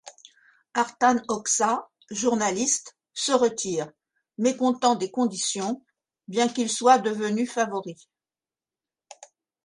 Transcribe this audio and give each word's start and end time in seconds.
Artan 0.73 1.17
Hoxha, 1.27 1.85
journaliste, 2.09 2.97
se 3.13 3.33
retire, 3.33 3.87
mécontent 4.39 4.95
des 4.95 5.11
conditions, 5.11 5.85
bien 6.27 6.49
qu'il 6.49 6.71
soit 6.71 6.97
devenu 6.97 7.45
favori. 7.45 8.07